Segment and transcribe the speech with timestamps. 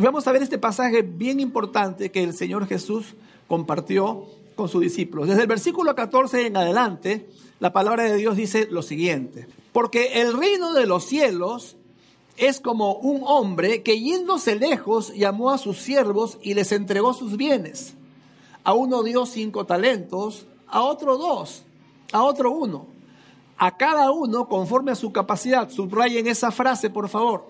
[0.00, 4.24] Y vamos a ver este pasaje bien importante que el Señor Jesús compartió
[4.56, 5.28] con sus discípulos.
[5.28, 7.28] Desde el versículo 14 en adelante,
[7.58, 9.46] la palabra de Dios dice lo siguiente.
[9.74, 11.76] Porque el reino de los cielos
[12.38, 17.36] es como un hombre que yéndose lejos llamó a sus siervos y les entregó sus
[17.36, 17.92] bienes.
[18.64, 21.62] A uno dio cinco talentos, a otro dos,
[22.10, 22.86] a otro uno.
[23.58, 25.68] A cada uno conforme a su capacidad.
[25.68, 27.49] Subrayen esa frase, por favor.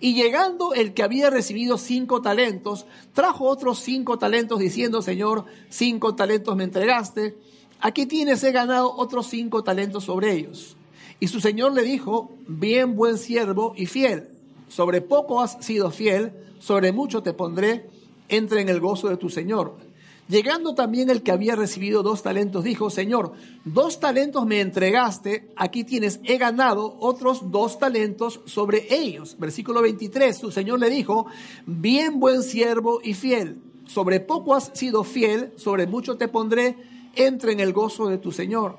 [0.00, 6.14] Y llegando el que había recibido cinco talentos, trajo otros cinco talentos diciendo, Señor, cinco
[6.14, 7.36] talentos me entregaste,
[7.80, 10.76] aquí tienes, he ganado otros cinco talentos sobre ellos.
[11.18, 14.28] Y su Señor le dijo, bien buen siervo y fiel,
[14.68, 17.88] sobre poco has sido fiel, sobre mucho te pondré,
[18.28, 19.87] entra en el gozo de tu Señor.
[20.28, 23.32] Llegando también el que había recibido dos talentos, dijo, Señor,
[23.64, 29.36] dos talentos me entregaste, aquí tienes, he ganado otros dos talentos sobre ellos.
[29.38, 31.26] Versículo 23, su Señor le dijo,
[31.64, 36.76] bien buen siervo y fiel, sobre poco has sido fiel, sobre mucho te pondré,
[37.14, 38.78] entra en el gozo de tu Señor.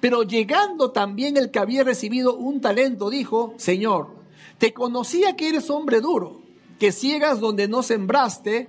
[0.00, 4.08] Pero llegando también el que había recibido un talento, dijo, Señor,
[4.56, 6.40] te conocía que eres hombre duro,
[6.78, 8.68] que ciegas donde no sembraste,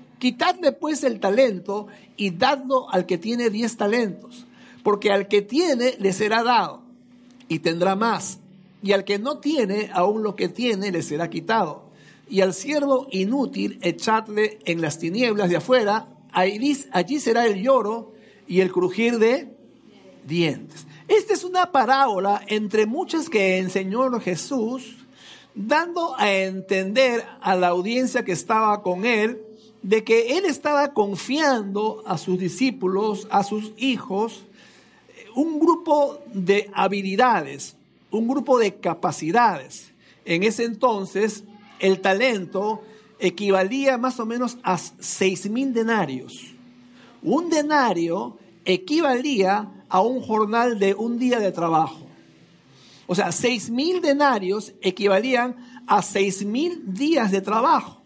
[0.21, 4.45] Quitadle pues el talento y dadlo al que tiene diez talentos,
[4.83, 6.83] porque al que tiene le será dado
[7.47, 8.37] y tendrá más,
[8.83, 11.89] y al que no tiene, aún lo que tiene le será quitado.
[12.29, 18.13] Y al siervo inútil echadle en las tinieblas de afuera, allí será el lloro
[18.47, 19.51] y el crujir de
[20.27, 20.85] dientes.
[21.07, 24.97] Esta es una parábola entre muchas que enseñó Jesús,
[25.55, 29.47] dando a entender a la audiencia que estaba con él,
[29.81, 34.43] de que él estaba confiando a sus discípulos, a sus hijos,
[35.35, 37.75] un grupo de habilidades,
[38.11, 39.91] un grupo de capacidades.
[40.25, 41.43] En ese entonces,
[41.79, 42.81] el talento
[43.19, 46.53] equivalía más o menos a seis mil denarios.
[47.23, 52.07] Un denario equivalía a un jornal de un día de trabajo.
[53.07, 55.55] O sea, seis mil denarios equivalían
[55.87, 58.00] a seis mil días de trabajo.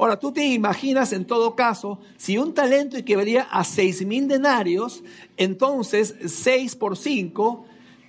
[0.00, 5.04] Ahora, tú te imaginas en todo caso, si un talento equivaldría a seis mil denarios,
[5.36, 7.66] entonces 6 por 5,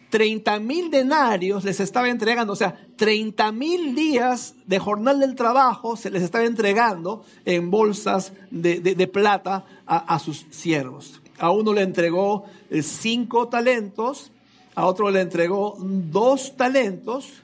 [0.09, 5.97] 30 mil denarios les estaba entregando, o sea, 30 mil días de jornal del trabajo
[5.97, 11.21] se les estaba entregando en bolsas de, plata a, a, sus siervos.
[11.39, 12.45] A uno le entregó
[12.83, 14.31] cinco talentos,
[14.75, 17.41] a otro le entregó dos talentos,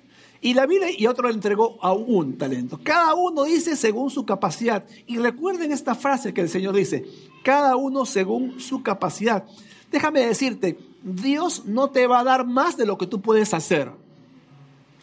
[0.47, 2.79] y la Biblia y otro le entregó a un talento.
[2.81, 4.85] Cada uno dice según su capacidad.
[5.05, 7.03] Y recuerden esta frase que el Señor dice,
[7.43, 9.43] cada uno según su capacidad.
[9.91, 13.91] Déjame decirte, Dios no te va a dar más de lo que tú puedes hacer.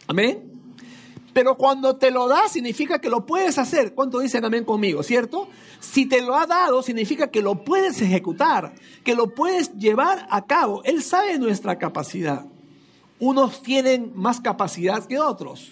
[0.07, 0.51] Amén.
[1.31, 3.93] Pero cuando te lo da significa que lo puedes hacer.
[3.93, 5.03] ¿Cuánto dicen amén conmigo?
[5.03, 5.47] ¿Cierto?
[5.79, 8.73] Si te lo ha dado significa que lo puedes ejecutar,
[9.03, 10.81] que lo puedes llevar a cabo.
[10.85, 12.47] Él sabe nuestra capacidad.
[13.19, 15.71] Unos tienen más capacidad que otros.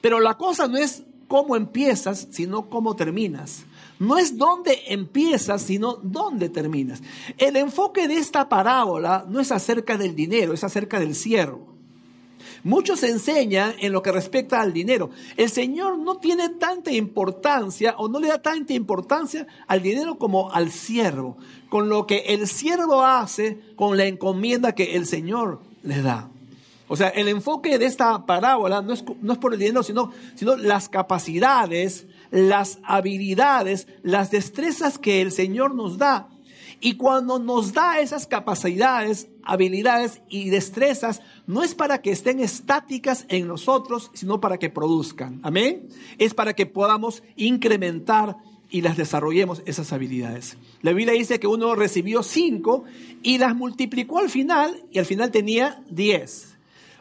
[0.00, 3.64] Pero la cosa no es cómo empiezas, sino cómo terminas.
[3.98, 7.02] No es dónde empiezas, sino dónde terminas.
[7.38, 11.72] El enfoque de esta parábola no es acerca del dinero, es acerca del siervo.
[12.64, 15.10] Muchos enseñan en lo que respecta al dinero.
[15.36, 20.50] El Señor no tiene tanta importancia o no le da tanta importancia al dinero como
[20.50, 21.36] al siervo,
[21.68, 26.31] con lo que el siervo hace con la encomienda que el Señor le da.
[26.88, 30.12] O sea, el enfoque de esta parábola no es, no es por el dinero, sino,
[30.34, 36.28] sino las capacidades, las habilidades, las destrezas que el Señor nos da
[36.84, 43.24] y cuando nos da esas capacidades, habilidades y destrezas, no es para que estén estáticas
[43.28, 45.38] en nosotros, sino para que produzcan.
[45.44, 45.88] Amén.
[46.18, 48.36] Es para que podamos incrementar
[48.68, 50.56] y las desarrollemos esas habilidades.
[50.80, 52.82] La Biblia dice que uno recibió cinco
[53.22, 56.51] y las multiplicó al final y al final tenía diez.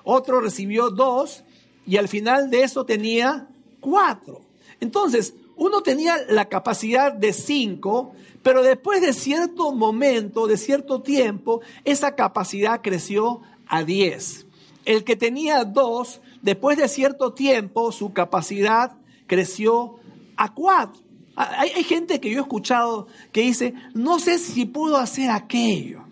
[0.04, 1.44] Otro recibió dos
[1.86, 3.48] y al final de eso tenía
[3.80, 4.42] cuatro.
[4.80, 11.62] Entonces, uno tenía la capacidad de cinco, pero después de cierto momento, de cierto tiempo,
[11.86, 14.48] esa capacidad creció a 10.
[14.86, 18.94] El que tenía dos, después de cierto tiempo, su capacidad
[19.28, 19.98] creció
[20.36, 21.00] a 4.
[21.36, 26.04] Hay, hay, gente que yo he escuchado que dice, no sé si puedo hacer aquello.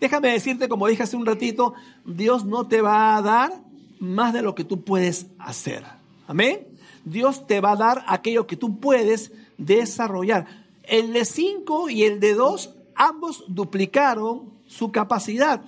[0.00, 3.52] Déjame decirte, como dije hace un ratito, Dios no te va a dar
[3.98, 5.84] más de lo que tú puedes hacer.
[6.26, 6.66] Amén.
[7.04, 10.46] Dios te va a dar aquello que tú puedes desarrollar.
[10.82, 15.62] El de 5 y el de 2, ambos duplicaron su capacidad.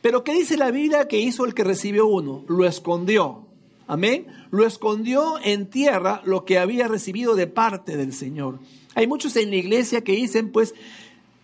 [0.00, 2.44] Pero ¿qué dice la Biblia que hizo el que recibió uno?
[2.48, 3.46] Lo escondió.
[3.86, 4.26] Amén.
[4.50, 8.58] Lo escondió en tierra lo que había recibido de parte del Señor.
[8.94, 10.74] Hay muchos en la iglesia que dicen, pues,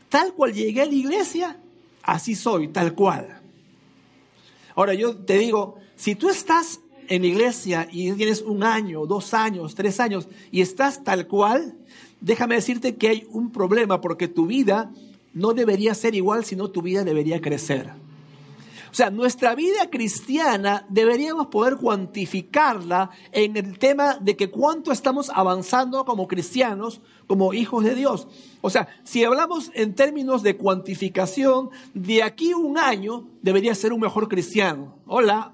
[0.08, 1.60] tal cual llegué a la iglesia,
[2.08, 3.40] así soy, tal cual.
[4.74, 9.74] Ahora yo te digo, si tú estás en iglesia y tienes un año, dos años,
[9.74, 11.76] tres años y estás tal cual,
[12.20, 14.90] déjame decirte que hay un problema porque tu vida
[15.34, 17.92] no debería ser igual, sino tu vida debería crecer.
[18.90, 25.30] O sea, nuestra vida cristiana deberíamos poder cuantificarla en el tema de que cuánto estamos
[25.34, 28.28] avanzando como cristianos, como hijos de Dios.
[28.60, 34.00] O sea, si hablamos en términos de cuantificación, de aquí un año debería ser un
[34.00, 34.94] mejor cristiano.
[35.06, 35.52] Hola.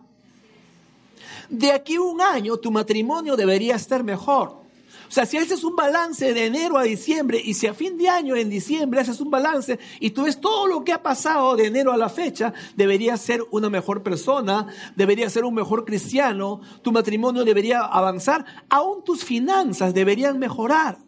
[1.49, 4.64] De aquí un año tu matrimonio debería estar mejor.
[5.09, 8.09] O sea, si haces un balance de enero a diciembre y si a fin de
[8.09, 11.67] año en diciembre haces un balance y tú ves todo lo que ha pasado de
[11.67, 14.67] enero a la fecha, deberías ser una mejor persona,
[14.97, 20.99] deberías ser un mejor cristiano, tu matrimonio debería avanzar, aún tus finanzas deberían mejorar.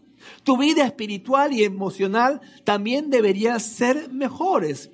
[0.42, 4.90] Tu vida espiritual y emocional también debería ser mejores.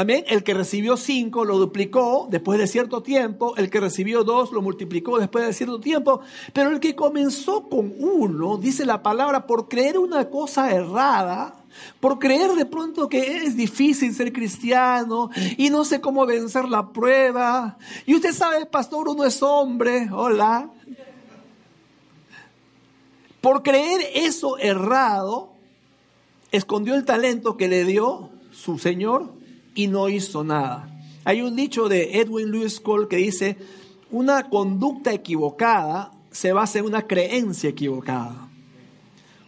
[0.00, 0.24] Amén.
[0.28, 3.54] El que recibió cinco lo duplicó después de cierto tiempo.
[3.58, 6.22] El que recibió dos lo multiplicó después de cierto tiempo.
[6.54, 11.54] Pero el que comenzó con uno, dice la palabra, por creer una cosa errada,
[12.00, 16.88] por creer de pronto que es difícil ser cristiano y no sé cómo vencer la
[16.94, 17.76] prueba.
[18.06, 20.08] Y usted sabe, pastor, uno es hombre.
[20.10, 20.70] Hola.
[23.42, 25.50] Por creer eso errado,
[26.52, 29.38] escondió el talento que le dio su Señor
[29.74, 30.88] y no hizo nada.
[31.24, 33.56] Hay un dicho de Edwin Lewis Cole que dice,
[34.10, 38.48] una conducta equivocada se basa en una creencia equivocada.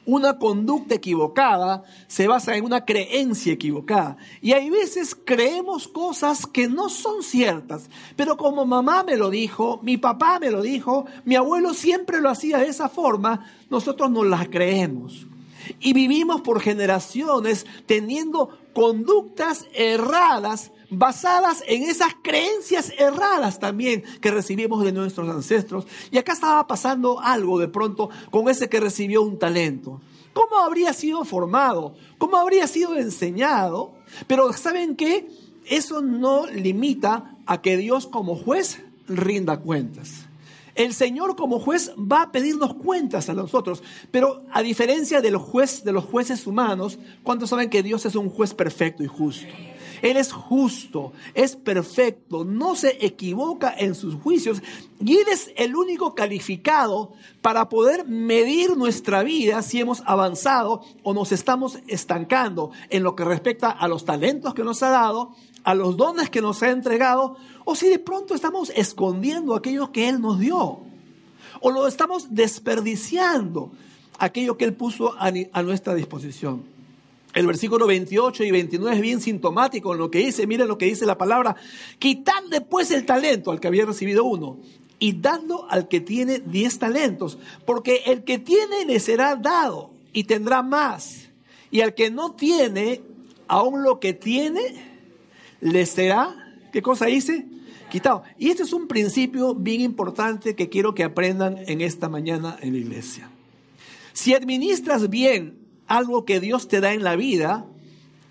[0.04, 4.16] Una conducta equivocada se basa en una creencia equivocada.
[4.40, 9.78] Y hay veces creemos cosas que no son ciertas, pero como mamá me lo dijo,
[9.82, 14.24] mi papá me lo dijo, mi abuelo siempre lo hacía de esa forma, nosotros no
[14.24, 15.26] las creemos.
[15.78, 24.84] Y vivimos por generaciones teniendo conductas erradas basadas en esas creencias erradas también que recibimos
[24.84, 25.86] de nuestros ancestros.
[26.10, 30.00] Y acá estaba pasando algo de pronto con ese que recibió un talento.
[30.32, 31.94] ¿Cómo habría sido formado?
[32.18, 33.92] ¿Cómo habría sido enseñado?
[34.26, 35.28] Pero ¿saben qué?
[35.66, 40.26] Eso no limita a que Dios como juez rinda cuentas.
[40.74, 45.84] El Señor como juez va a pedirnos cuentas a nosotros, pero a diferencia del juez,
[45.84, 49.46] de los jueces humanos, ¿cuántos saben que Dios es un juez perfecto y justo?
[50.02, 54.60] Él es justo, es perfecto, no se equivoca en sus juicios
[54.98, 61.14] y Él es el único calificado para poder medir nuestra vida si hemos avanzado o
[61.14, 65.74] nos estamos estancando en lo que respecta a los talentos que nos ha dado, a
[65.74, 70.20] los dones que nos ha entregado o si de pronto estamos escondiendo aquello que Él
[70.20, 70.80] nos dio,
[71.60, 73.70] o lo estamos desperdiciando,
[74.18, 75.30] aquello que Él puso a,
[75.62, 76.64] nuestra disposición.
[77.34, 80.86] El versículo 28 y 29 es bien sintomático en lo que dice, miren lo que
[80.86, 81.56] dice la palabra,
[81.98, 84.58] quitadle pues el talento al que había recibido uno
[84.98, 90.24] y dadlo al que tiene diez talentos, porque el que tiene le será dado y
[90.24, 91.28] tendrá más,
[91.70, 93.00] y al que no tiene,
[93.48, 94.60] aún lo que tiene,
[95.60, 97.46] le será, ¿qué cosa dice?
[97.92, 98.22] Quitado.
[98.38, 102.72] Y este es un principio bien importante que quiero que aprendan en esta mañana en
[102.72, 103.30] la iglesia.
[104.14, 107.66] Si administras bien algo que Dios te da en la vida,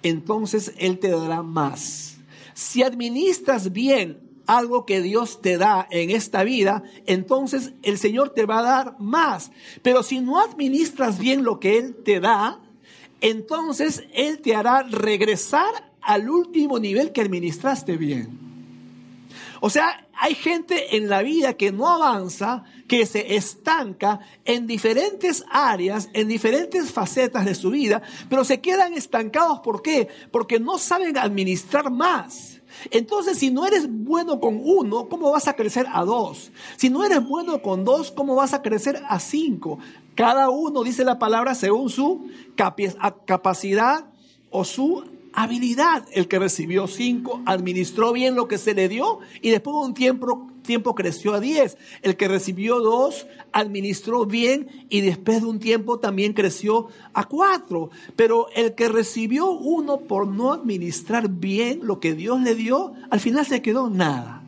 [0.02, 2.18] entonces Él te dará más.
[2.56, 8.48] Si administras bien algo que Dios te da en esta vida, entonces el Señor te
[8.48, 9.52] va a dar más.
[9.84, 12.60] Pero si no administras bien lo que Él te da,
[13.22, 18.51] entonces Él te hará regresar al último nivel que administraste bien.
[19.64, 25.46] O sea, hay gente en la vida que no avanza, que se estanca en diferentes
[25.52, 29.60] áreas, en diferentes facetas de su vida, pero se quedan estancados.
[29.60, 30.08] ¿Por qué?
[30.32, 32.60] Porque no saben administrar más.
[32.90, 36.52] Entonces, si no eres bueno con uno, ¿cómo vas a crecer a dos?
[36.76, 39.78] Si no eres bueno con dos, ¿cómo vas a crecer a cinco?
[40.16, 44.06] Cada uno dice la palabra según su capacidad
[44.50, 45.04] o su
[45.34, 46.06] habilidad.
[46.12, 49.94] El que recibió cinco administró bien lo que se le dio y después de un
[49.94, 51.78] tiempo, tiempo creció a diez.
[52.02, 57.90] El que recibió dos administró bien y después de un tiempo también creció a cuatro.
[58.16, 63.20] Pero el que recibió uno por no administrar bien lo que Dios le dio, al
[63.20, 64.44] final se quedó nada.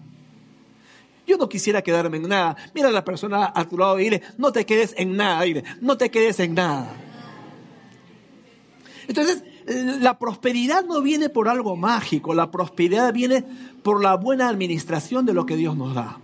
[1.26, 2.58] Yo no quisiera quedarme en nada.
[2.74, 5.64] Mira a la persona a tu lado y dile, no te quedes en nada, dile,
[5.80, 6.94] no te quedes en nada.
[9.08, 13.44] Entonces, la prosperidad no viene por algo mágico, la prosperidad viene
[13.84, 16.20] por la buena administración de lo que Dios nos da.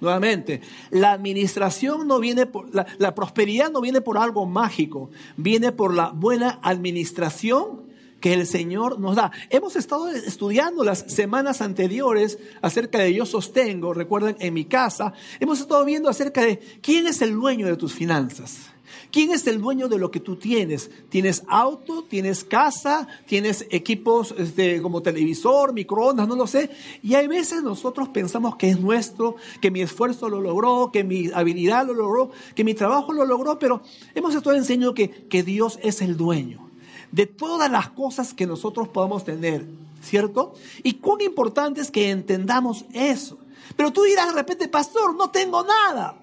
[0.00, 5.92] Nuevamente, la administración no viene por, la, prosperidad no viene por algo mágico, viene por
[5.92, 7.88] la buena administración
[8.20, 9.32] que el Señor nos da.
[9.50, 15.60] Hemos estado estudiando las semanas anteriores acerca de yo sostengo, recuerden, en mi casa, hemos
[15.60, 18.70] estado viendo acerca de quién es el dueño de tus finanzas.
[19.10, 20.90] ¿Quién es el dueño de lo que tú tienes?
[21.08, 22.04] ¿Tienes auto?
[22.04, 23.08] ¿Tienes casa?
[23.26, 26.28] ¿Tienes equipos este, como televisor, microondas?
[26.28, 26.70] No lo sé.
[27.02, 31.30] Y hay veces nosotros pensamos que es nuestro, que mi esfuerzo lo logró, que mi
[31.32, 33.82] habilidad lo logró, que mi trabajo lo logró, pero
[34.14, 36.68] hemos estado enseñando que, que Dios es el dueño
[37.10, 39.64] de todas las cosas que nosotros podamos tener,
[40.02, 40.54] ¿cierto?
[40.82, 43.38] Y cuán importante es que entendamos eso.
[43.76, 46.16] Pero tú dirás de repente, pastor, no tengo nada.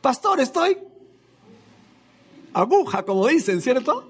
[0.00, 0.76] Pastor, estoy
[2.56, 4.08] aguja, como dicen, ¿cierto?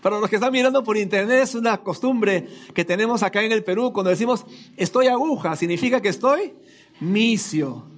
[0.00, 3.62] Para los que están mirando por internet es una costumbre que tenemos acá en el
[3.64, 3.92] Perú.
[3.92, 6.54] Cuando decimos estoy aguja, significa que estoy
[7.00, 7.93] misio.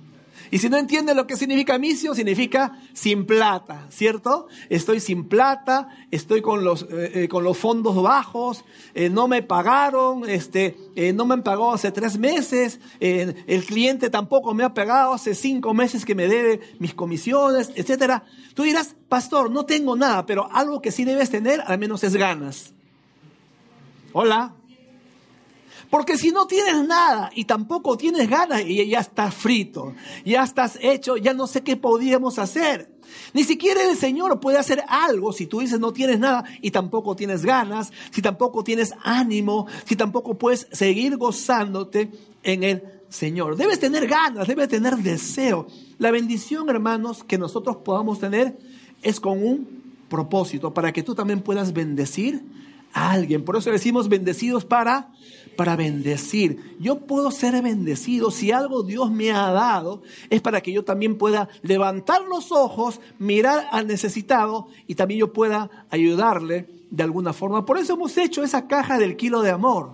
[0.50, 4.48] Y si no entiende lo que significa misio, significa sin plata, ¿cierto?
[4.68, 9.42] Estoy sin plata, estoy con los, eh, eh, con los fondos bajos, eh, no me
[9.42, 10.76] pagaron, este,
[11.14, 15.74] no me han pagado hace tres meses, el cliente tampoco me ha pagado hace cinco
[15.74, 18.24] meses que me debe mis comisiones, etcétera.
[18.54, 22.16] Tú dirás, pastor, no tengo nada, pero algo que sí debes tener, al menos es
[22.16, 22.72] ganas.
[24.12, 24.54] Hola.
[25.90, 30.78] Porque si no tienes nada y tampoco tienes ganas, y ya estás frito, ya estás
[30.80, 32.90] hecho, ya no sé qué podríamos hacer.
[33.32, 37.14] Ni siquiera el Señor puede hacer algo si tú dices no tienes nada y tampoco
[37.14, 42.10] tienes ganas, si tampoco tienes ánimo, si tampoco puedes seguir gozándote
[42.42, 43.56] en el Señor.
[43.56, 45.66] Debes tener ganas, debes tener deseo.
[45.98, 48.58] La bendición, hermanos, que nosotros podamos tener
[49.02, 52.42] es con un propósito, para que tú también puedas bendecir
[52.96, 53.44] alguien.
[53.44, 55.10] Por eso decimos bendecidos para
[55.56, 56.76] para bendecir.
[56.78, 61.18] Yo puedo ser bendecido si algo Dios me ha dado, es para que yo también
[61.18, 67.64] pueda levantar los ojos, mirar al necesitado y también yo pueda ayudarle de alguna forma.
[67.64, 69.92] Por eso hemos hecho esa caja del kilo de amor.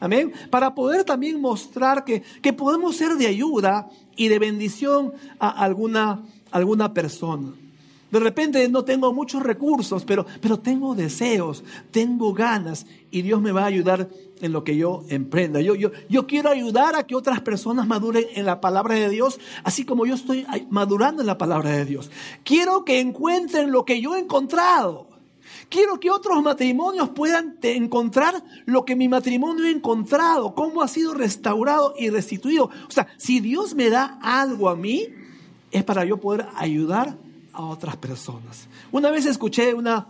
[0.00, 0.32] Amén.
[0.50, 6.22] Para poder también mostrar que, que podemos ser de ayuda y de bendición a alguna,
[6.50, 7.52] alguna persona.
[8.14, 13.50] De repente no tengo muchos recursos, pero, pero tengo deseos, tengo ganas y Dios me
[13.50, 14.08] va a ayudar
[14.40, 15.60] en lo que yo emprenda.
[15.60, 19.40] Yo, yo, yo quiero ayudar a que otras personas maduren en la palabra de Dios,
[19.64, 22.08] así como yo estoy madurando en la palabra de Dios.
[22.44, 25.08] Quiero que encuentren lo que yo he encontrado.
[25.68, 31.14] Quiero que otros matrimonios puedan encontrar lo que mi matrimonio ha encontrado, cómo ha sido
[31.14, 32.70] restaurado y restituido.
[32.88, 35.08] O sea, si Dios me da algo a mí,
[35.72, 37.23] es para yo poder ayudar
[37.54, 38.68] a otras personas.
[38.92, 40.08] Una vez escuché una,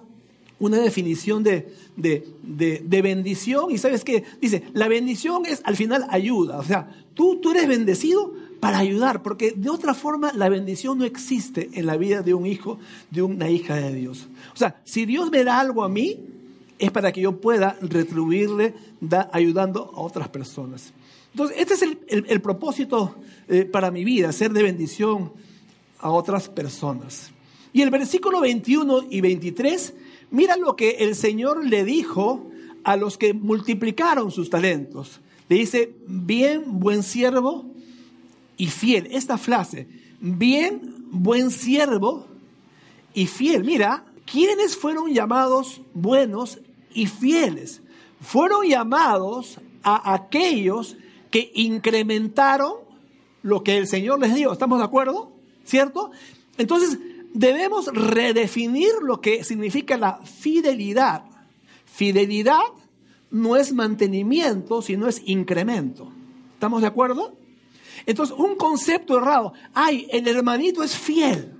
[0.58, 6.58] una definición de, de, bendición y sabes qué, dice, la bendición es al final ayuda,
[6.58, 11.04] o sea, tú, tú eres bendecido para ayudar, porque de otra forma la bendición no
[11.04, 12.78] existe en la vida de un hijo,
[13.10, 14.26] de una hija de Dios.
[14.54, 16.18] O sea, si Dios me da algo a mí,
[16.78, 18.74] es para que yo pueda retribuirle
[19.32, 20.94] ayudando a otras personas.
[21.32, 23.16] Entonces, este es el, propósito
[23.48, 25.32] eh, para mi vida, ser de bendición
[25.98, 27.33] a otras personas.
[27.74, 29.94] Y el versículo 21 y 23,
[30.30, 32.48] mira lo que el Señor le dijo
[32.84, 35.20] a los que multiplicaron sus talentos.
[35.48, 37.66] Le dice, bien, buen siervo
[38.56, 39.08] y fiel.
[39.10, 39.88] Esta frase,
[40.20, 42.28] bien, buen siervo
[43.12, 43.64] y fiel.
[43.64, 46.60] Mira, ¿quiénes fueron llamados buenos
[46.94, 47.82] y fieles?
[48.20, 50.96] Fueron llamados a aquellos
[51.32, 52.74] que incrementaron
[53.42, 54.52] lo que el Señor les dio.
[54.52, 55.32] ¿Estamos de acuerdo?
[55.64, 56.12] ¿Cierto?
[56.56, 56.98] Entonces,
[57.34, 61.24] debemos redefinir lo que significa la fidelidad.
[61.84, 62.62] Fidelidad
[63.30, 66.10] no es mantenimiento, sino es incremento.
[66.54, 67.36] ¿Estamos de acuerdo?
[68.06, 69.52] Entonces, un concepto errado.
[69.74, 71.52] Ay, el hermanito es fiel.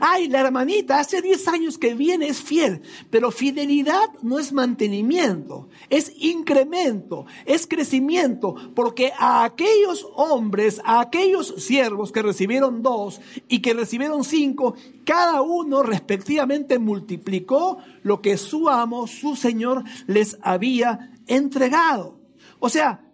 [0.00, 5.68] Ay, la hermanita hace 10 años que viene, es fiel, pero fidelidad no es mantenimiento,
[5.90, 13.60] es incremento, es crecimiento, porque a aquellos hombres, a aquellos siervos que recibieron dos y
[13.60, 21.12] que recibieron cinco, cada uno respectivamente multiplicó lo que su amo, su Señor, les había
[21.26, 22.18] entregado.
[22.58, 23.07] O sea,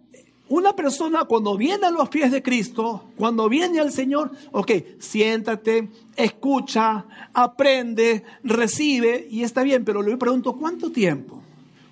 [0.47, 5.89] una persona cuando viene a los pies de Cristo, cuando viene al Señor, ok, siéntate,
[6.15, 11.41] escucha, aprende, recibe y está bien, pero le pregunto, ¿cuánto tiempo?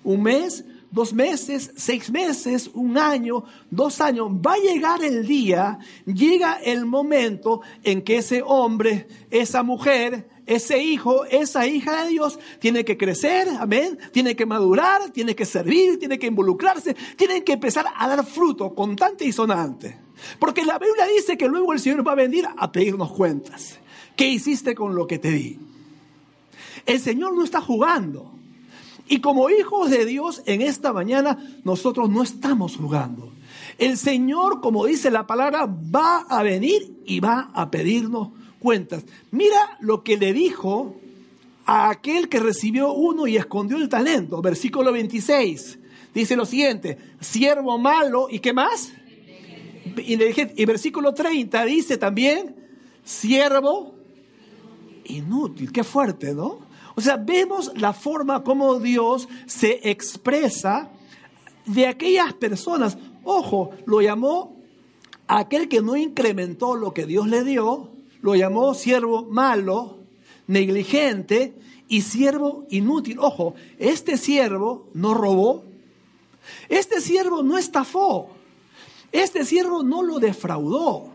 [0.04, 0.64] ¿Un mes?
[0.94, 1.72] ¿Dos meses?
[1.74, 2.70] ¿Seis meses?
[2.72, 3.42] ¿Un año?
[3.68, 4.28] ¿Dos años?
[4.28, 10.80] Va a llegar el día, llega el momento en que ese hombre, esa mujer, ese
[10.80, 15.98] hijo, esa hija de Dios tiene que crecer, amén, tiene que madurar, tiene que servir,
[15.98, 19.98] tiene que involucrarse, tiene que empezar a dar fruto contante y sonante.
[20.38, 23.80] Porque la Biblia dice que luego el Señor va a venir a pedirnos cuentas.
[24.14, 25.58] ¿Qué hiciste con lo que te di?
[26.86, 28.30] El Señor no está jugando.
[29.08, 33.32] Y como hijos de Dios en esta mañana nosotros no estamos jugando.
[33.78, 39.04] El Señor, como dice la palabra, va a venir y va a pedirnos cuentas.
[39.30, 40.96] Mira lo que le dijo
[41.66, 44.40] a aquel que recibió uno y escondió el talento.
[44.40, 45.78] Versículo 26.
[46.14, 48.92] Dice lo siguiente, siervo malo, ¿y qué más?
[49.96, 52.54] Y, versículo 30 dice también,
[53.04, 53.96] siervo
[55.04, 55.72] inútil.
[55.72, 56.60] Qué fuerte, ¿no?
[56.96, 60.90] O sea, vemos la forma como Dios se expresa
[61.66, 62.96] de aquellas personas.
[63.24, 64.56] Ojo, lo llamó
[65.26, 69.98] aquel que no incrementó lo que Dios le dio, lo llamó siervo malo,
[70.46, 71.54] negligente
[71.88, 73.18] y siervo inútil.
[73.18, 75.64] Ojo, este siervo no robó,
[76.68, 78.28] este siervo no estafó,
[79.12, 81.13] este siervo no lo defraudó.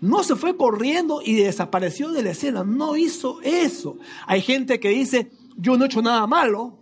[0.00, 3.98] No se fue corriendo y desapareció de la escena, no hizo eso.
[4.26, 6.80] Hay gente que dice, yo no he hecho nada malo,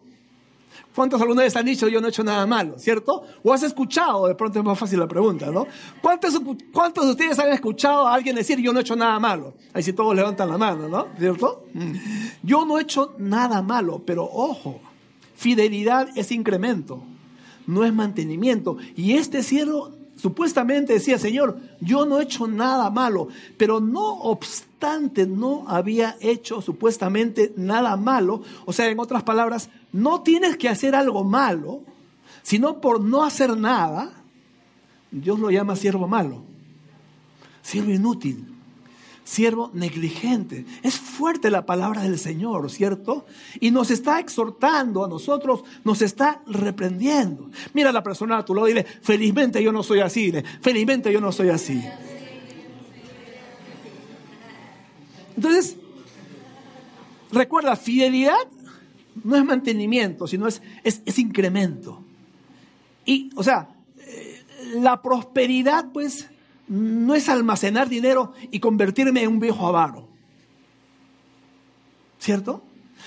[0.98, 3.22] ¿Cuántos alguna vez han dicho yo no he hecho nada malo, cierto?
[3.44, 4.26] ¿O has escuchado?
[4.26, 5.64] De pronto es más fácil la pregunta, ¿no?
[6.02, 6.40] ¿Cuántos,
[6.72, 9.54] ¿Cuántos de ustedes han escuchado a alguien decir yo no he hecho nada malo?
[9.72, 11.06] Ahí sí todos levantan la mano, ¿no?
[11.16, 11.66] ¿Cierto?
[11.72, 11.92] Mm.
[12.42, 14.80] Yo no he hecho nada malo, pero ojo,
[15.36, 17.00] fidelidad es incremento,
[17.68, 18.76] no es mantenimiento.
[18.96, 25.26] Y este cielo supuestamente decía, Señor, yo no he hecho nada malo, pero no obstante
[25.26, 28.42] no había hecho supuestamente nada malo.
[28.66, 31.80] O sea, en otras palabras, no tienes que hacer algo malo,
[32.42, 34.12] sino por no hacer nada,
[35.10, 36.42] Dios lo llama siervo malo,
[37.62, 38.57] siervo inútil,
[39.28, 40.64] siervo negligente.
[40.82, 43.26] Es fuerte la palabra del Señor, ¿cierto?
[43.60, 47.50] Y nos está exhortando a nosotros, nos está reprendiendo.
[47.74, 51.12] Mira a la persona a tu lado y dile, felizmente yo no soy así, felizmente
[51.12, 51.84] yo no soy así.
[55.36, 55.76] Entonces,
[57.30, 58.38] recuerda, fidelidad
[59.24, 62.02] no es mantenimiento, sino es, es, incremento.
[63.04, 64.42] Y, o sea, eh,
[64.76, 66.28] la prosperidad, pues,
[66.68, 70.08] no es almacenar dinero y convertirme en un viejo avaro.
[72.18, 72.62] ¿Cierto?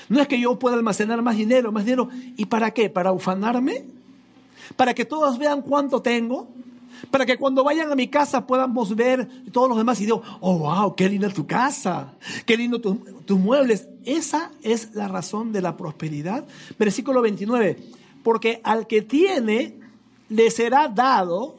[0.10, 2.10] No es que yo pueda almacenar más dinero, más dinero.
[2.38, 2.90] ¿Y para qué?
[2.90, 3.86] ¿Para ufanarme?
[4.76, 6.48] ¿Para que todos vean cuánto tengo?
[7.10, 10.60] para que cuando vayan a mi casa podamos ver todos los demás y digo, oh,
[10.60, 12.14] wow, qué linda tu casa,
[12.46, 13.88] qué lindo tus muebles.
[14.06, 16.46] Esa es la razón de la prosperidad.
[16.78, 17.78] Versículo 29,
[18.24, 19.80] porque al que tiene
[20.30, 21.56] le será dado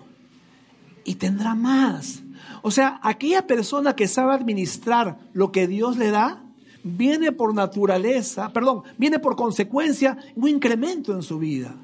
[1.04, 2.22] y tendrá más.
[2.62, 6.42] O sea, aquella persona que sabe administrar lo que Dios le da,
[6.84, 11.74] viene por naturaleza, perdón, viene por consecuencia un incremento en su vida.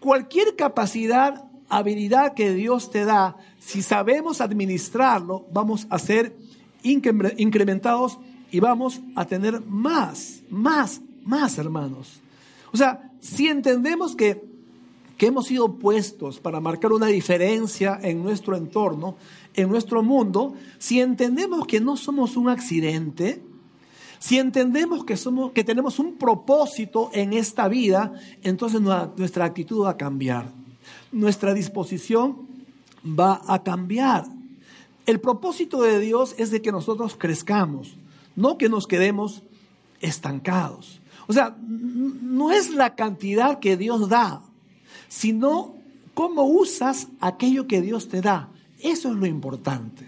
[0.00, 6.36] Cualquier capacidad habilidad que Dios te da, si sabemos administrarlo, vamos a ser
[6.82, 8.18] incrementados
[8.50, 12.20] y vamos a tener más, más, más hermanos.
[12.72, 14.49] O sea, si entendemos que,
[15.20, 19.16] que hemos sido puestos para marcar una diferencia en nuestro entorno,
[19.52, 23.42] en nuestro mundo, si entendemos que no somos un accidente,
[24.18, 29.90] si entendemos que, somos, que tenemos un propósito en esta vida, entonces nuestra actitud va
[29.90, 30.54] a cambiar.
[31.12, 32.48] nuestra disposición
[33.04, 34.24] va a cambiar.
[35.04, 37.94] El propósito de Dios es de que nosotros crezcamos,
[38.36, 39.42] no que nos quedemos
[40.00, 41.02] estancados.
[41.26, 44.44] O sea, no es la cantidad que Dios da,
[45.10, 45.74] sino
[46.14, 48.48] cómo usas aquello que Dios te da.
[48.78, 50.06] Eso es lo importante.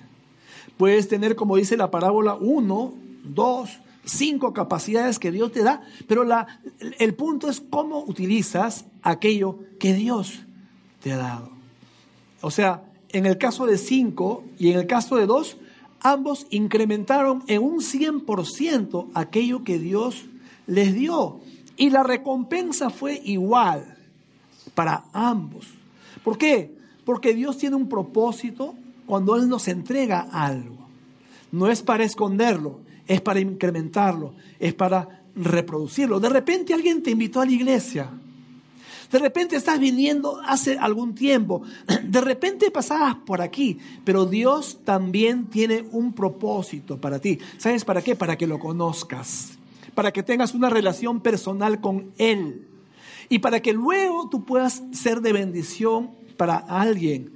[0.79, 3.69] Puedes tener, como dice la parábola, uno, dos,
[4.05, 6.61] cinco capacidades que Dios te da, pero la,
[6.99, 10.41] el punto es cómo utilizas aquello que Dios
[11.03, 11.51] te ha dado.
[12.41, 15.57] O sea, en el caso de cinco y en el caso de dos,
[16.01, 20.25] ambos incrementaron en un 100% aquello que Dios
[20.69, 21.41] les dio.
[21.77, 23.99] Y la recompensa fue igual
[24.75, 25.67] para ambos.
[26.23, 26.75] ¿Por qué?
[27.05, 28.75] Porque Dios tiene un propósito
[29.07, 30.79] cuando Él nos entrega algo.
[31.51, 36.21] No es para esconderlo, es para incrementarlo, es para reproducirlo.
[36.21, 38.11] De repente alguien te invitó a la iglesia.
[39.11, 41.63] De repente estás viniendo hace algún tiempo.
[42.03, 43.79] De repente pasabas por aquí.
[44.05, 47.39] Pero Dios también tiene un propósito para ti.
[47.59, 48.17] ¿Sabes para qué?
[48.17, 49.59] Para que lo conozcas.
[49.95, 52.67] Para que tengas una relación personal con Él.
[53.33, 57.33] Y para que luego tú puedas ser de bendición para alguien.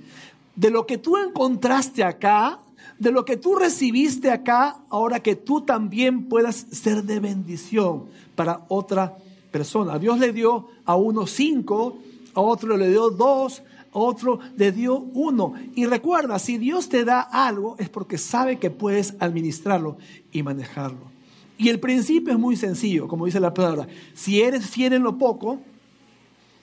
[0.54, 2.60] De lo que tú encontraste acá,
[2.98, 8.66] de lo que tú recibiste acá, ahora que tú también puedas ser de bendición para
[8.68, 9.16] otra
[9.50, 9.98] persona.
[9.98, 11.96] Dios le dio a uno cinco,
[12.34, 13.62] a otro le dio dos,
[13.94, 15.54] a otro le dio uno.
[15.74, 19.96] Y recuerda, si Dios te da algo es porque sabe que puedes administrarlo
[20.30, 21.10] y manejarlo.
[21.56, 23.88] Y el principio es muy sencillo, como dice la palabra.
[24.12, 25.58] Si eres fiel en lo poco,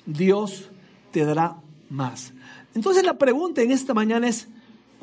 [0.05, 0.69] Dios
[1.11, 1.57] te dará
[1.89, 2.33] más.
[2.75, 4.47] Entonces la pregunta en esta mañana es,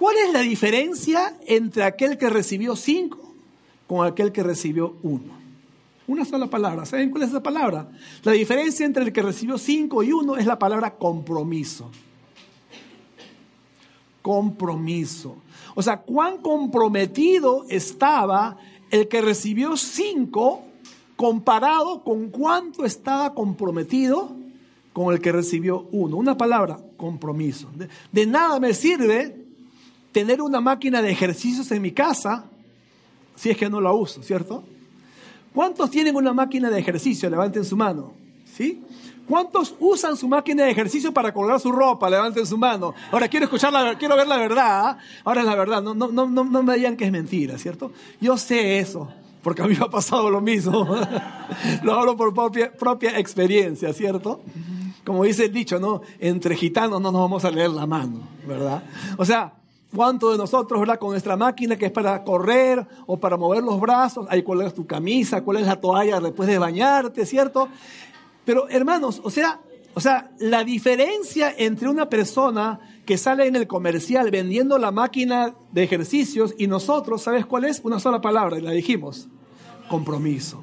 [0.00, 3.34] ¿Cuál es la diferencia entre aquel que recibió cinco
[3.86, 5.34] con aquel que recibió uno?
[6.06, 6.86] Una sola palabra.
[6.86, 7.90] ¿Saben cuál es esa palabra?
[8.22, 11.90] La diferencia entre el que recibió cinco y uno es la palabra compromiso.
[14.22, 15.36] Compromiso.
[15.74, 18.56] O sea, cuán comprometido estaba
[18.90, 20.62] el que recibió cinco
[21.14, 24.34] comparado con cuánto estaba comprometido
[24.92, 26.16] con el que recibió uno.
[26.16, 27.68] Una palabra, compromiso.
[28.12, 29.36] De, nada me sirve
[30.12, 32.44] tener una máquina de ejercicios en mi casa
[33.36, 34.62] si es que no la uso, ¿cierto?
[35.54, 37.30] ¿Cuántos tienen una máquina de ejercicio?
[37.30, 38.12] Levanten su mano.
[38.54, 38.82] ¿Sí?
[39.26, 42.10] ¿Cuántos usan su máquina de ejercicio para colgar su ropa?
[42.10, 42.94] Levanten su mano.
[43.10, 44.86] Ahora quiero escuchar la, quiero ver la verdad.
[44.86, 44.98] ¿ah?
[45.24, 45.82] Ahora es la verdad.
[45.82, 47.92] No, no, no, no me digan que es mentira, ¿cierto?
[48.20, 49.08] Yo sé eso,
[49.42, 50.86] porque a mí me ha pasado lo mismo.
[51.82, 54.42] lo hablo por propia experiencia, ¿cierto?
[55.04, 56.02] Como dice el dicho, ¿no?
[56.18, 58.82] Entre gitanos no nos vamos a leer la mano, ¿verdad?
[59.16, 59.54] O sea,
[59.94, 63.80] ¿Cuántos de nosotros, verdad, con nuestra máquina que es para correr o para mover los
[63.80, 67.68] brazos, ahí cuál es tu camisa, cuál es la toalla después de bañarte, ¿cierto?
[68.44, 69.60] Pero hermanos, o sea,
[69.94, 75.56] o sea, la diferencia entre una persona que sale en el comercial vendiendo la máquina
[75.72, 77.80] de ejercicios y nosotros, ¿sabes cuál es?
[77.82, 79.26] Una sola palabra, y la dijimos,
[79.88, 80.62] compromiso.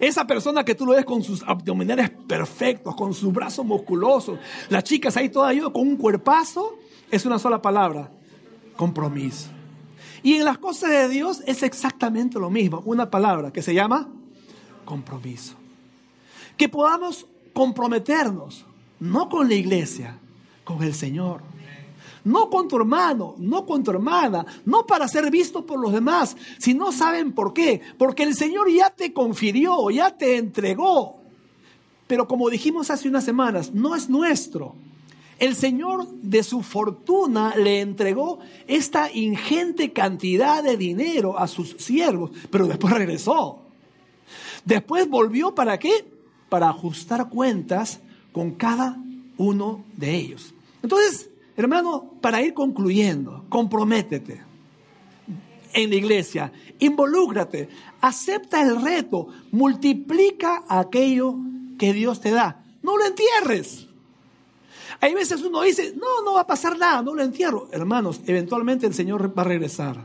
[0.00, 4.84] Esa persona que tú lo ves con sus abdominales perfectos, con sus brazos musculosos, las
[4.84, 6.78] chicas ahí todas con un cuerpazo,
[7.10, 8.10] es una sola palabra,
[8.76, 9.48] compromiso.
[10.22, 14.08] Y en las cosas de Dios es exactamente lo mismo, una palabra que se llama
[14.84, 15.54] compromiso.
[16.56, 18.64] Que podamos comprometernos,
[18.98, 20.18] no con la iglesia,
[20.64, 21.42] con el Señor.
[22.26, 26.36] No con tu hermano, no con tu hermana, no para ser visto por los demás,
[26.58, 27.80] sino saben por qué.
[27.96, 31.18] Porque el Señor ya te confirió, ya te entregó.
[32.08, 34.74] Pero como dijimos hace unas semanas, no es nuestro,
[35.38, 42.32] el Señor de su fortuna le entregó esta ingente cantidad de dinero a sus siervos,
[42.50, 43.60] pero después regresó.
[44.64, 46.04] Después volvió para qué?
[46.48, 48.00] Para ajustar cuentas
[48.32, 49.00] con cada
[49.36, 50.52] uno de ellos.
[50.82, 54.42] Entonces, hermano, para ir concluyendo, comprométete
[55.72, 57.68] en la iglesia, involúcrate,
[58.00, 61.36] acepta el reto, multiplica aquello
[61.78, 62.62] que Dios te da.
[62.82, 63.86] No lo entierres.
[65.00, 67.68] Hay veces uno dice, no, no va a pasar nada, no lo entierro.
[67.72, 69.96] Hermanos, eventualmente el Señor va a regresar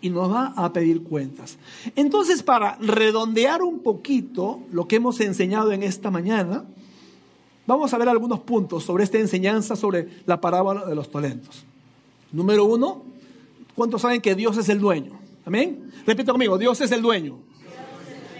[0.00, 1.56] y nos va a pedir cuentas.
[1.94, 6.64] Entonces, para redondear un poquito lo que hemos enseñado en esta mañana,
[7.66, 11.64] vamos a ver algunos puntos sobre esta enseñanza sobre la parábola de los talentos.
[12.32, 13.02] Número uno,
[13.74, 15.18] ¿cuántos saben que Dios es el dueño?
[15.44, 15.92] Amén.
[16.06, 17.38] Repito conmigo, Dios es el dueño.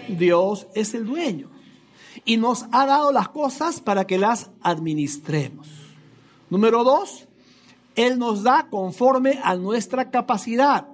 [0.07, 1.49] Dios es el dueño
[2.25, 5.67] y nos ha dado las cosas para que las administremos.
[6.49, 7.27] Número dos,
[7.95, 10.87] Él nos da conforme a nuestra capacidad.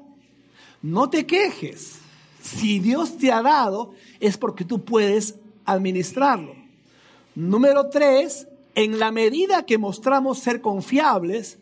[0.81, 1.99] No te quejes.
[2.41, 6.55] Si Dios te ha dado, es porque tú puedes administrarlo.
[7.35, 11.57] Número tres, en la medida que mostramos ser confiables,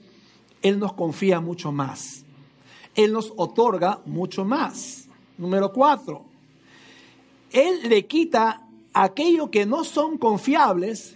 [0.61, 2.23] Él nos confía mucho más.
[2.95, 5.07] Él nos otorga mucho más.
[5.37, 6.25] Número cuatro,
[7.51, 11.15] Él le quita aquello que no son confiables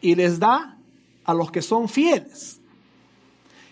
[0.00, 0.78] y les da
[1.24, 2.60] a los que son fieles.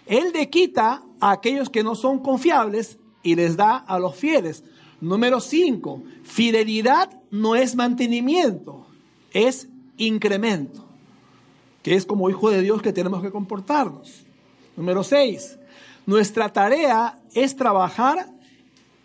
[0.06, 4.62] Él le quita a aquellos que no son confiables y les da a los fieles.
[5.00, 8.86] Número cinco, fidelidad no es mantenimiento,
[9.32, 10.84] es incremento,
[11.82, 14.24] que es como hijo de Dios que tenemos que comportarnos.
[14.76, 15.58] Número seis,
[16.06, 18.26] nuestra tarea es trabajar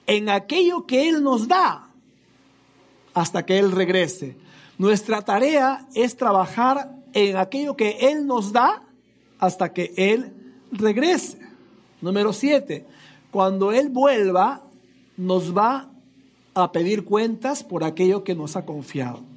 [0.07, 1.89] en aquello que Él nos da
[3.13, 4.37] hasta que Él regrese.
[4.77, 8.83] Nuestra tarea es trabajar en aquello que Él nos da
[9.39, 10.33] hasta que Él
[10.71, 11.39] regrese.
[12.01, 12.85] Número siete,
[13.31, 14.63] cuando Él vuelva,
[15.17, 15.89] nos va
[16.53, 19.28] a pedir cuentas por aquello que nos ha confiado.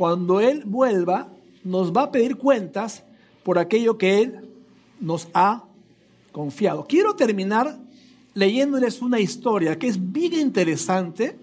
[0.00, 1.28] Cuando Él vuelva,
[1.62, 3.02] nos va a pedir cuentas
[3.42, 4.48] por aquello que Él
[4.98, 5.64] nos ha
[6.32, 6.86] confiado.
[6.88, 7.78] Quiero terminar
[8.32, 11.36] leyéndoles una historia que es bien interesante.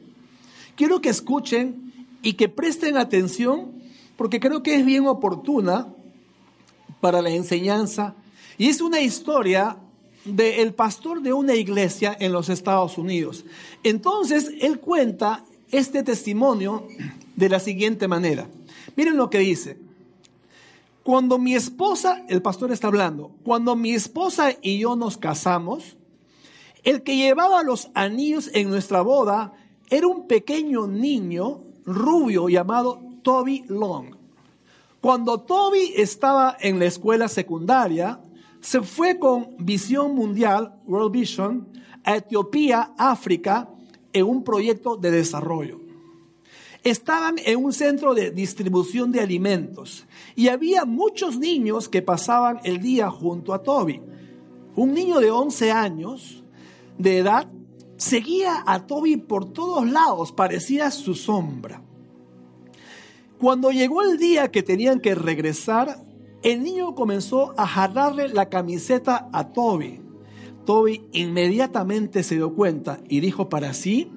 [0.76, 1.94] Quiero que escuchen
[2.24, 3.74] y que presten atención
[4.16, 5.90] porque creo que es bien oportuna
[7.00, 8.16] para la enseñanza.
[8.58, 9.78] Y es una historia
[10.26, 13.46] del pastor de una iglesia en los Estados Unidos.
[13.84, 16.88] Entonces, él cuenta este testimonio
[17.38, 18.50] de la siguiente manera.
[18.98, 19.78] Miren lo que dice.
[21.04, 25.96] Cuando mi esposa, el pastor está hablando, cuando mi esposa y yo nos casamos,
[26.84, 29.54] el que llevaba los anillos en nuestra boda
[29.90, 34.16] era un pequeño niño rubio llamado Toby Long.
[35.00, 38.20] Cuando Toby estaba en la escuela secundaria,
[38.60, 41.68] se fue con Visión Mundial, World Vision,
[42.04, 43.70] a Etiopía, África,
[44.12, 45.87] en un proyecto de desarrollo.
[46.84, 52.82] Estaban en un centro de distribución de alimentos y había muchos niños que pasaban el
[52.82, 54.02] día junto a Toby.
[54.76, 56.44] Un niño de 11 años
[56.98, 57.50] de edad
[57.98, 61.82] seguía a Toby por todos lados, parecía su sombra.
[63.40, 66.04] Cuando llegó el día que tenían que regresar,
[66.44, 70.02] el niño comenzó a jalarle la camiseta a Toby.
[70.66, 74.12] Toby inmediatamente se dio cuenta y dijo para sí,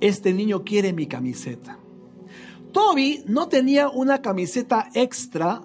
[0.00, 1.78] este niño quiere mi camiseta.
[2.72, 5.62] Toby no tenía una camiseta extra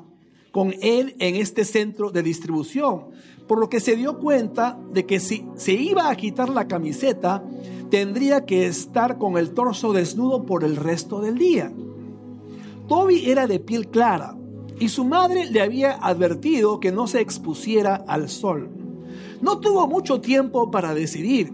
[0.52, 3.06] con él en este centro de distribución,
[3.48, 7.43] por lo que se dio cuenta de que si se iba a quitar la camiseta,
[7.89, 11.72] tendría que estar con el torso desnudo por el resto del día.
[12.88, 14.36] Toby era de piel clara,
[14.80, 18.69] y su madre le había advertido que no se expusiera al sol.
[19.41, 21.54] No tuvo mucho tiempo para decidir,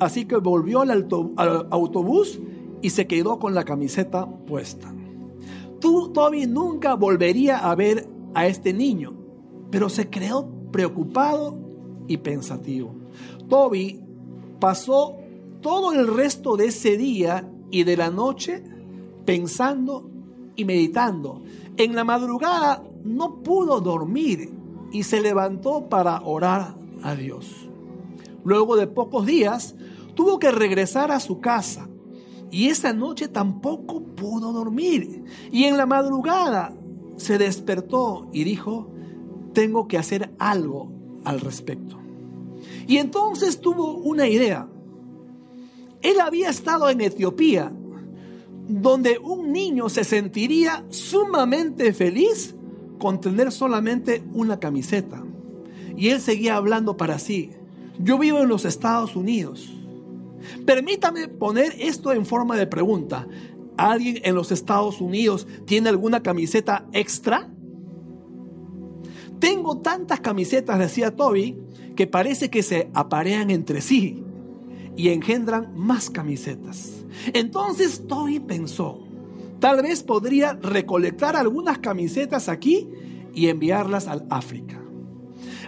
[0.00, 1.08] así que volvió al,
[1.70, 2.40] autobús
[2.82, 4.94] y se quedó con la camiseta puesta.
[5.80, 9.14] Tú, Toby nunca volvería a ver a este niño,
[9.70, 11.58] pero se creó preocupado
[12.08, 12.94] y pensativo.
[13.48, 14.00] Toby
[14.60, 15.16] pasó
[15.60, 18.62] todo el resto de ese día y de la noche
[19.24, 20.10] pensando
[20.56, 21.42] y meditando
[21.76, 24.50] en la madrugada no pudo dormir
[24.92, 27.63] y se levantó para orar a Dios.
[28.44, 29.74] Luego de pocos días
[30.14, 31.88] tuvo que regresar a su casa
[32.50, 35.24] y esa noche tampoco pudo dormir.
[35.50, 36.72] Y en la madrugada
[37.16, 38.92] se despertó y dijo,
[39.52, 40.92] tengo que hacer algo
[41.24, 41.98] al respecto.
[42.86, 44.68] Y entonces tuvo una idea.
[46.02, 47.72] Él había estado en Etiopía
[48.68, 52.54] donde un niño se sentiría sumamente feliz
[52.98, 55.24] con tener solamente una camiseta.
[55.96, 57.50] Y él seguía hablando para sí.
[57.98, 59.72] Yo vivo en los Estados Unidos.
[60.66, 63.26] Permítame poner esto en forma de pregunta.
[63.76, 67.50] ¿Alguien en los Estados Unidos tiene alguna camiseta extra?
[69.38, 71.58] Tengo tantas camisetas, decía Toby,
[71.96, 74.22] que parece que se aparean entre sí
[74.96, 77.04] y engendran más camisetas.
[77.32, 79.06] Entonces Toby pensó,
[79.60, 82.88] tal vez podría recolectar algunas camisetas aquí
[83.34, 84.83] y enviarlas al África.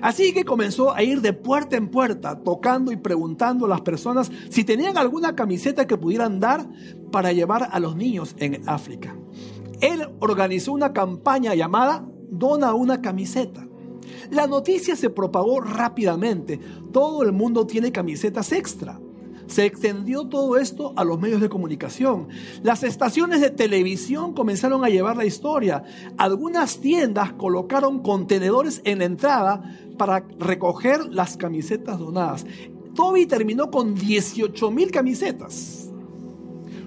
[0.00, 4.30] Así que comenzó a ir de puerta en puerta, tocando y preguntando a las personas
[4.50, 6.68] si tenían alguna camiseta que pudieran dar
[7.10, 9.16] para llevar a los niños en África.
[9.80, 13.66] Él organizó una campaña llamada Dona una camiseta.
[14.30, 16.58] La noticia se propagó rápidamente.
[16.92, 19.00] Todo el mundo tiene camisetas extra.
[19.46, 22.28] Se extendió todo esto a los medios de comunicación.
[22.62, 25.84] Las estaciones de televisión comenzaron a llevar la historia.
[26.18, 32.46] Algunas tiendas colocaron contenedores en la entrada para recoger las camisetas donadas.
[32.94, 35.90] Toby terminó con 18 mil camisetas.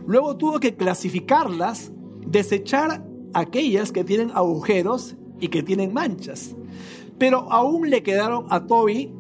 [0.05, 1.91] Luego tuvo que clasificarlas,
[2.25, 6.55] desechar aquellas que tienen agujeros y que tienen manchas.
[7.19, 9.11] Pero aún le quedaron a Toby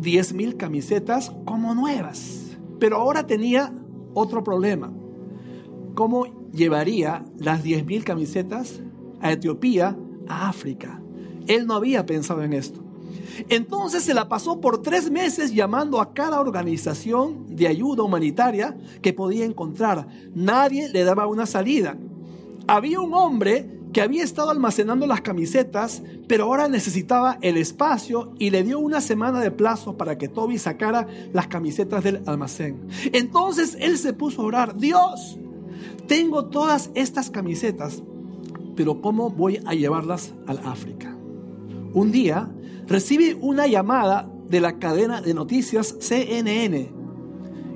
[0.00, 2.56] 10 mil camisetas como nuevas.
[2.78, 3.72] Pero ahora tenía
[4.12, 4.92] otro problema.
[5.94, 8.82] ¿Cómo llevaría las 10 mil camisetas
[9.20, 9.96] a Etiopía,
[10.28, 11.00] a África?
[11.46, 12.83] Él no había pensado en esto.
[13.48, 19.12] Entonces se la pasó por tres meses llamando a cada organización de ayuda humanitaria que
[19.12, 20.06] podía encontrar.
[20.34, 21.96] Nadie le daba una salida.
[22.66, 28.50] Había un hombre que había estado almacenando las camisetas, pero ahora necesitaba el espacio y
[28.50, 32.88] le dio una semana de plazo para que Toby sacara las camisetas del almacén.
[33.12, 35.38] Entonces él se puso a orar, Dios,
[36.08, 38.02] tengo todas estas camisetas,
[38.74, 41.16] pero ¿cómo voy a llevarlas al África?
[41.92, 42.50] Un día
[42.86, 46.92] recibe una llamada de la cadena de noticias CNN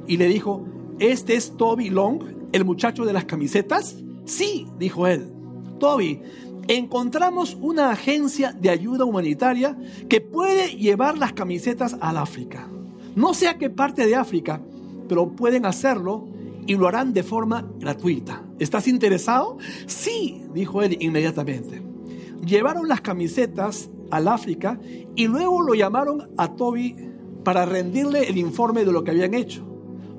[0.06, 0.66] y le dijo,
[0.98, 3.96] ¿este es Toby Long, el muchacho de las camisetas?
[4.24, 5.32] Sí, dijo él.
[5.78, 6.20] Toby,
[6.66, 9.76] encontramos una agencia de ayuda humanitaria
[10.08, 12.68] que puede llevar las camisetas al África.
[13.14, 14.60] No sé a qué parte de África,
[15.08, 16.28] pero pueden hacerlo
[16.66, 18.42] y lo harán de forma gratuita.
[18.58, 19.58] ¿Estás interesado?
[19.86, 21.82] Sí, dijo él inmediatamente.
[22.44, 24.80] Llevaron las camisetas al África
[25.14, 26.96] y luego lo llamaron a Toby
[27.44, 29.64] para rendirle el informe de lo que habían hecho.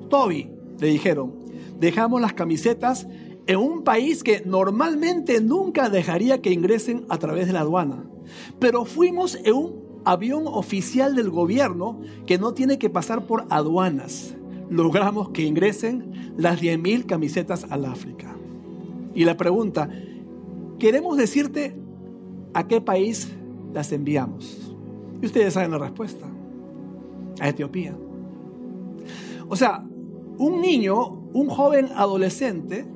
[0.08, 1.34] Toby, le dijeron,
[1.78, 3.06] dejamos las camisetas
[3.46, 8.04] en un país que normalmente nunca dejaría que ingresen a través de la aduana.
[8.58, 14.34] Pero fuimos en un avión oficial del gobierno que no tiene que pasar por aduanas.
[14.68, 18.36] Logramos que ingresen las 10.000 camisetas al África.
[19.14, 19.90] Y la pregunta,
[20.78, 21.76] queremos decirte
[22.54, 23.32] a qué país
[23.72, 24.74] las enviamos.
[25.22, 26.26] Y ustedes saben la respuesta.
[27.40, 27.96] A Etiopía.
[29.48, 29.84] O sea,
[30.38, 32.86] un niño, un joven adolescente,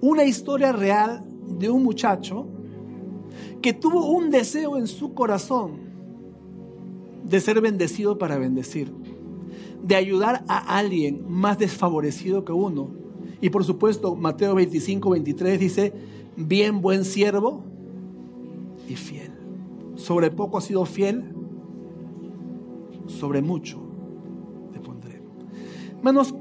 [0.00, 1.24] una historia real
[1.58, 2.46] de un muchacho
[3.60, 5.90] que tuvo un deseo en su corazón
[7.24, 8.92] de ser bendecido para bendecir,
[9.82, 12.90] de ayudar a alguien más desfavorecido que uno.
[13.40, 15.92] Y por supuesto, Mateo 25, 23 dice,
[16.36, 17.64] bien buen siervo
[18.88, 19.39] y fiel.
[20.00, 21.34] Sobre poco has sido fiel,
[23.06, 23.82] sobre mucho
[24.72, 25.22] te pondré.
[25.98, 26.34] Hermanos,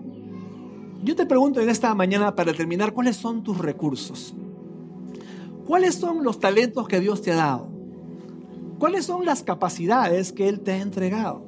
[1.03, 4.33] yo te pregunto en esta mañana para terminar, ¿cuáles son tus recursos?
[5.67, 7.67] ¿Cuáles son los talentos que Dios te ha dado?
[8.79, 11.43] ¿Cuáles son las capacidades que Él te ha entregado?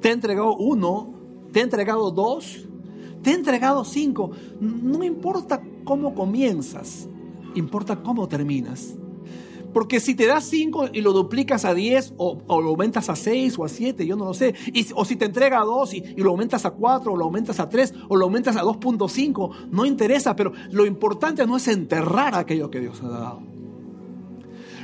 [0.00, 1.14] ¿Te ha entregado uno?
[1.52, 2.68] ¿Te ha entregado dos?
[3.22, 4.32] ¿Te ha entregado cinco?
[4.60, 7.08] No importa cómo comienzas,
[7.54, 8.96] importa cómo terminas.
[9.72, 13.58] Porque si te das 5 y lo duplicas a 10 o, lo aumentas a 6
[13.58, 14.54] o a 7, yo no lo sé.
[14.94, 17.68] o si te entrega a 2 y, lo aumentas a 4 o lo aumentas a
[17.68, 20.36] 3 o lo aumentas a 2.5, no interesa.
[20.36, 23.52] Pero lo importante no es enterrar aquello que Dios ha dado.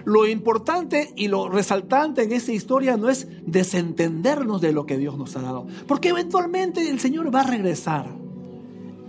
[0.04, 5.18] Lo importante y lo resaltante en esta historia no es desentendernos de lo que Dios
[5.18, 5.66] nos ha dado.
[5.86, 8.06] Porque eventualmente el Señor va a regresar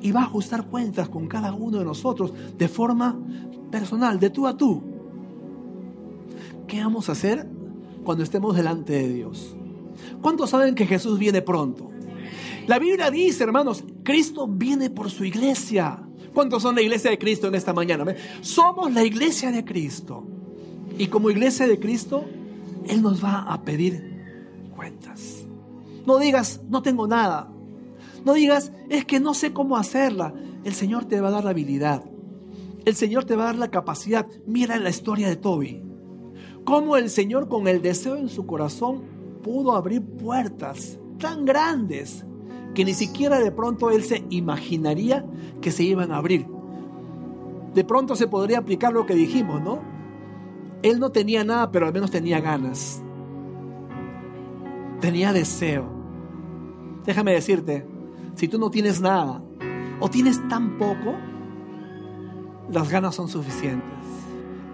[0.01, 3.17] y va a ajustar cuentas con cada uno de nosotros de forma
[3.71, 4.81] personal, de tú a tú.
[6.69, 7.45] ¿Qué vamos a hacer
[8.05, 9.57] cuando estemos delante de Dios?
[10.21, 11.91] ¿Cuántos saben que Jesús viene pronto?
[12.67, 16.01] La Biblia dice, hermanos, Cristo viene por su iglesia.
[16.33, 18.05] ¿Cuántos son la iglesia de Cristo en esta mañana?
[18.39, 20.25] Somos la iglesia de Cristo.
[20.97, 22.23] Y como iglesia de Cristo,
[22.87, 25.45] Él nos va a pedir cuentas.
[26.05, 27.51] No digas, no tengo nada.
[28.23, 30.33] No digas, es que no sé cómo hacerla.
[30.63, 32.03] El Señor te va a dar la habilidad.
[32.85, 34.27] El Señor te va a dar la capacidad.
[34.45, 35.88] Mira la historia de Toby
[36.69, 39.01] cómo el Señor con el deseo en su corazón
[39.41, 42.23] pudo abrir puertas tan grandes
[42.75, 45.25] que ni siquiera de pronto él se imaginaría
[45.61, 46.45] que se iban a abrir.
[47.73, 49.79] De pronto se podría aplicar lo que dijimos, ¿no?
[50.83, 53.01] Él no tenía nada, pero al menos tenía ganas.
[55.01, 55.89] Tenía deseo.
[57.03, 57.87] Déjame decirte,
[58.35, 59.41] si tú no tienes nada
[59.99, 61.15] o tienes tan poco,
[62.71, 63.89] las ganas son suficientes.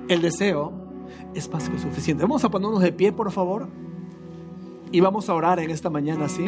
[0.09, 0.84] El deseo
[1.35, 2.23] es más que suficiente.
[2.23, 3.67] Vamos a ponernos de pie, por favor.
[4.91, 6.45] Y vamos a orar en esta mañana, ¿sí?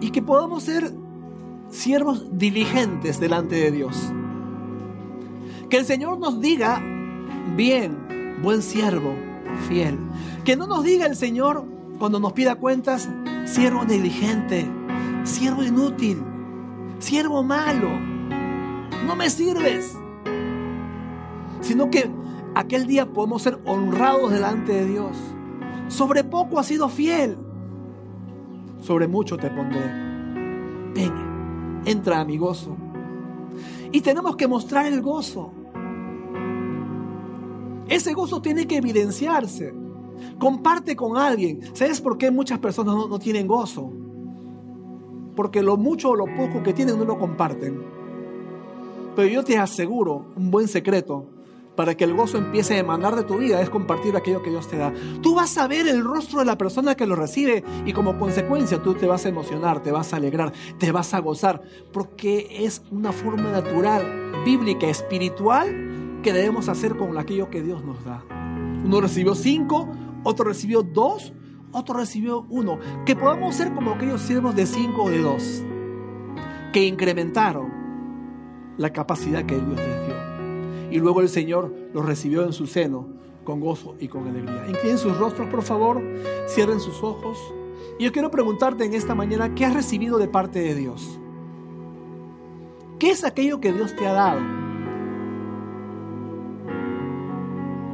[0.00, 0.92] Y que podamos ser
[1.70, 4.12] siervos diligentes delante de Dios.
[5.70, 6.82] Que el Señor nos diga,
[7.56, 9.14] bien, buen siervo,
[9.68, 9.98] fiel.
[10.44, 11.64] Que no nos diga el Señor
[11.98, 13.08] cuando nos pida cuentas,
[13.46, 14.66] siervo negligente,
[15.24, 16.22] siervo inútil
[16.98, 17.90] siervo malo,
[19.06, 19.96] no me sirves.
[21.60, 22.10] Sino que
[22.54, 25.16] aquel día podemos ser honrados delante de Dios.
[25.88, 27.36] Sobre poco has sido fiel,
[28.80, 29.80] sobre mucho te pondré.
[30.94, 32.76] ven, entra a mi gozo.
[33.92, 35.52] Y tenemos que mostrar el gozo.
[37.88, 39.74] Ese gozo tiene que evidenciarse.
[40.38, 41.60] Comparte con alguien.
[41.74, 43.92] ¿Sabes por qué muchas personas no, no tienen gozo?
[45.34, 47.82] Porque lo mucho o lo poco que tienen no lo comparten.
[49.16, 51.26] Pero yo te aseguro un buen secreto
[51.76, 54.68] para que el gozo empiece a emanar de tu vida es compartir aquello que Dios
[54.68, 54.92] te da.
[55.22, 58.82] Tú vas a ver el rostro de la persona que lo recibe y como consecuencia
[58.82, 61.62] tú te vas a emocionar, te vas a alegrar, te vas a gozar,
[61.92, 68.04] porque es una forma natural, bíblica, espiritual que debemos hacer con aquello que Dios nos
[68.04, 68.24] da.
[68.84, 69.88] Uno recibió cinco,
[70.22, 71.32] otro recibió dos,
[71.74, 72.78] otro recibió uno.
[73.04, 75.62] Que podamos ser como aquellos siervos de cinco o de dos,
[76.72, 77.72] que incrementaron
[78.78, 80.14] la capacidad que Dios les dio.
[80.90, 83.06] Y luego el Señor los recibió en su seno
[83.44, 84.64] con gozo y con alegría.
[84.68, 86.02] Inclinen sus rostros, por favor,
[86.48, 87.38] cierren sus ojos.
[87.98, 91.20] Y yo quiero preguntarte en esta mañana, ¿qué has recibido de parte de Dios?
[92.98, 94.40] ¿Qué es aquello que Dios te ha dado?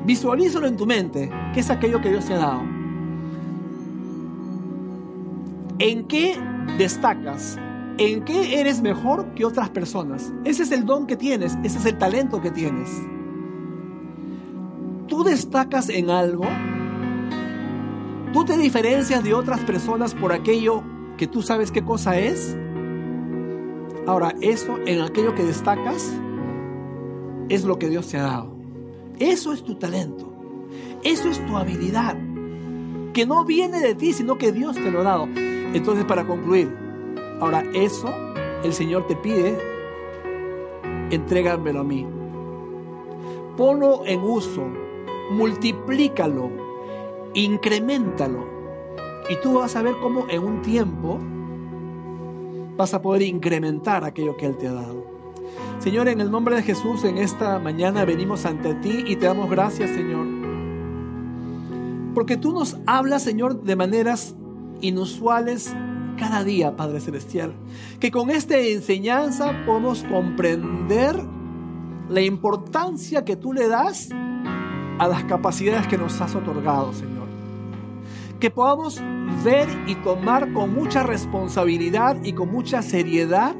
[0.04, 1.30] Visualízalo en tu mente.
[1.52, 2.79] ¿Qué es aquello que Dios te ha dado?
[5.80, 6.36] ¿En qué
[6.76, 7.58] destacas?
[7.96, 10.30] ¿En qué eres mejor que otras personas?
[10.44, 12.90] Ese es el don que tienes, ese es el talento que tienes.
[15.08, 16.44] ¿Tú destacas en algo?
[18.34, 20.82] ¿Tú te diferencias de otras personas por aquello
[21.16, 22.58] que tú sabes qué cosa es?
[24.06, 26.12] Ahora, eso en aquello que destacas
[27.48, 28.54] es lo que Dios te ha dado.
[29.18, 30.30] Eso es tu talento.
[31.02, 32.18] Eso es tu habilidad.
[33.14, 35.49] Que no viene de ti, sino que Dios te lo ha dado.
[35.72, 36.76] Entonces, para concluir,
[37.40, 38.12] ahora eso
[38.64, 39.56] el Señor te pide,
[41.10, 42.06] entrégamelo a mí.
[43.56, 44.66] Ponlo en uso,
[45.30, 46.50] multiplícalo,
[47.34, 48.44] incrementalo.
[49.28, 51.18] Y tú vas a ver cómo en un tiempo
[52.76, 55.04] vas a poder incrementar aquello que Él te ha dado.
[55.78, 59.48] Señor, en el nombre de Jesús, en esta mañana venimos ante ti y te damos
[59.48, 60.26] gracias, Señor.
[62.14, 64.34] Porque tú nos hablas, Señor, de maneras
[64.80, 65.74] inusuales
[66.18, 67.52] cada día, Padre Celestial.
[67.98, 71.16] Que con esta enseñanza podemos comprender
[72.08, 74.10] la importancia que tú le das
[74.98, 77.28] a las capacidades que nos has otorgado, Señor.
[78.38, 79.00] Que podamos
[79.44, 83.54] ver y tomar con mucha responsabilidad y con mucha seriedad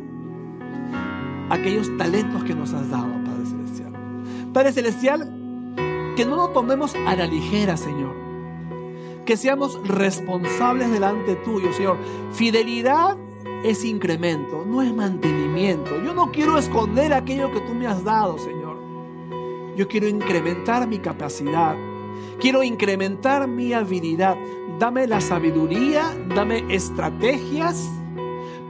[1.48, 3.92] aquellos talentos que nos has dado, Padre Celestial.
[4.52, 5.20] Padre Celestial,
[6.16, 8.29] que no lo tomemos a la ligera, Señor.
[9.24, 11.98] Que seamos responsables delante tuyo, Señor.
[12.32, 13.16] Fidelidad
[13.62, 16.02] es incremento, no es mantenimiento.
[16.02, 18.78] Yo no quiero esconder aquello que tú me has dado, Señor.
[19.76, 21.76] Yo quiero incrementar mi capacidad.
[22.40, 24.36] Quiero incrementar mi habilidad.
[24.78, 27.90] Dame la sabiduría, dame estrategias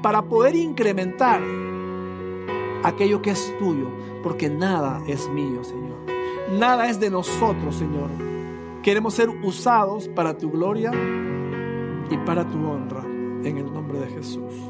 [0.02, 1.40] para poder incrementar
[2.82, 3.88] aquello que es tuyo,
[4.22, 5.98] porque nada es mío, Señor.
[6.58, 8.29] Nada es de nosotros, Señor.
[8.82, 10.90] Queremos ser usados para tu gloria
[12.10, 14.69] y para tu honra, en el nombre de Jesús.